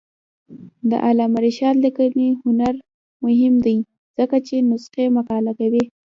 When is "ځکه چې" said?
4.17-4.55